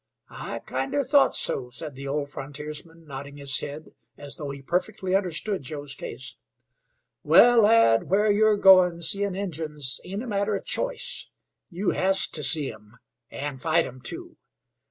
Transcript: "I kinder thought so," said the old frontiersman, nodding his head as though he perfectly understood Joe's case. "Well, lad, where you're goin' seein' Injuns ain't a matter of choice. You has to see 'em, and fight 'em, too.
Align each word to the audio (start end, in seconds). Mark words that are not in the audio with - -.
"I 0.39 0.57
kinder 0.65 1.03
thought 1.03 1.35
so," 1.35 1.69
said 1.69 1.93
the 1.93 2.07
old 2.07 2.31
frontiersman, 2.31 3.05
nodding 3.05 3.37
his 3.37 3.59
head 3.59 3.93
as 4.17 4.35
though 4.37 4.49
he 4.49 4.63
perfectly 4.63 5.13
understood 5.15 5.61
Joe's 5.61 5.93
case. 5.93 6.37
"Well, 7.21 7.61
lad, 7.61 8.09
where 8.09 8.31
you're 8.31 8.57
goin' 8.57 9.03
seein' 9.03 9.35
Injuns 9.35 10.01
ain't 10.03 10.23
a 10.23 10.27
matter 10.27 10.55
of 10.55 10.65
choice. 10.65 11.29
You 11.69 11.91
has 11.91 12.27
to 12.29 12.43
see 12.43 12.71
'em, 12.73 12.97
and 13.29 13.61
fight 13.61 13.85
'em, 13.85 14.01
too. 14.01 14.37